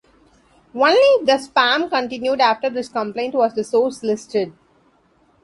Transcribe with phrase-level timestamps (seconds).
[0.73, 4.51] Only if the spam continued after this complaint was the source listed.